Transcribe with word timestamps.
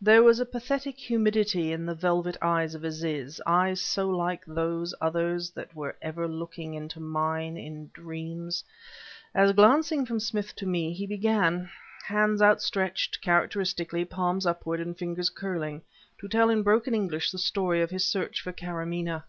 There 0.00 0.22
was 0.22 0.40
a 0.40 0.46
pathetic 0.46 0.96
humidity 0.98 1.70
in 1.70 1.84
the 1.84 1.94
velvet 1.94 2.38
eyes 2.40 2.74
of 2.74 2.82
Aziz 2.82 3.42
eyes 3.44 3.78
so 3.78 4.08
like 4.08 4.42
those 4.46 4.94
others 5.02 5.50
that 5.50 5.76
were 5.76 5.96
ever 6.00 6.26
looking 6.26 6.72
into 6.72 6.98
mine 6.98 7.58
in 7.58 7.90
dreams 7.92 8.64
as 9.34 9.52
glancing 9.52 10.06
from 10.06 10.18
Smith 10.18 10.56
to 10.56 10.64
me 10.66 10.94
he 10.94 11.06
began, 11.06 11.68
hands 12.06 12.40
outstretched, 12.40 13.20
characteristically, 13.20 14.02
palms 14.06 14.46
upward 14.46 14.80
and 14.80 14.96
fingers 14.96 15.28
curling, 15.28 15.82
to 16.22 16.26
tell 16.28 16.48
in 16.48 16.62
broken 16.62 16.94
English 16.94 17.30
the 17.30 17.36
story 17.36 17.82
of 17.82 17.90
his 17.90 18.06
search 18.06 18.40
for 18.40 18.52
Karamaneh... 18.54 19.24